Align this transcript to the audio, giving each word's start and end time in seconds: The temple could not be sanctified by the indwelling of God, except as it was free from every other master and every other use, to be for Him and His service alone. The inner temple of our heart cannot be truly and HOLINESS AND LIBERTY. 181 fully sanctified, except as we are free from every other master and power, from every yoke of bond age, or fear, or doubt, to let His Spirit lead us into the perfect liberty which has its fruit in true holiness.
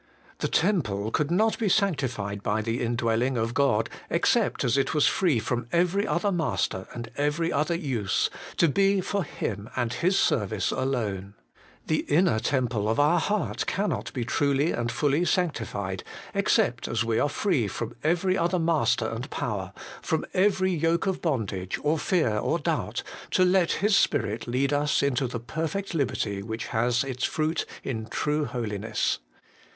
The 0.39 0.47
temple 0.47 1.11
could 1.11 1.29
not 1.29 1.59
be 1.59 1.69
sanctified 1.69 2.41
by 2.41 2.63
the 2.63 2.81
indwelling 2.81 3.37
of 3.37 3.53
God, 3.53 3.87
except 4.09 4.63
as 4.63 4.75
it 4.75 4.95
was 4.95 5.05
free 5.05 5.37
from 5.37 5.67
every 5.71 6.07
other 6.07 6.31
master 6.31 6.87
and 6.91 7.11
every 7.17 7.53
other 7.53 7.75
use, 7.75 8.31
to 8.57 8.67
be 8.67 8.99
for 8.99 9.23
Him 9.23 9.69
and 9.75 9.93
His 9.93 10.17
service 10.17 10.71
alone. 10.71 11.35
The 11.85 11.99
inner 12.09 12.39
temple 12.39 12.89
of 12.89 12.99
our 12.99 13.19
heart 13.19 13.67
cannot 13.67 14.11
be 14.11 14.25
truly 14.25 14.71
and 14.71 14.89
HOLINESS 14.89 15.37
AND 15.37 15.45
LIBERTY. 15.49 15.65
181 15.71 15.93
fully 15.93 15.93
sanctified, 15.93 16.03
except 16.33 16.87
as 16.87 17.05
we 17.05 17.19
are 17.19 17.29
free 17.29 17.67
from 17.67 17.95
every 18.03 18.35
other 18.35 18.57
master 18.57 19.05
and 19.07 19.29
power, 19.29 19.71
from 20.01 20.25
every 20.33 20.71
yoke 20.73 21.05
of 21.05 21.21
bond 21.21 21.53
age, 21.53 21.79
or 21.83 21.99
fear, 21.99 22.39
or 22.39 22.57
doubt, 22.57 23.03
to 23.29 23.45
let 23.45 23.73
His 23.73 23.95
Spirit 23.95 24.47
lead 24.47 24.73
us 24.73 25.03
into 25.03 25.27
the 25.27 25.39
perfect 25.39 25.93
liberty 25.93 26.41
which 26.41 26.65
has 26.69 27.03
its 27.03 27.23
fruit 27.23 27.67
in 27.83 28.07
true 28.07 28.45
holiness. 28.45 29.19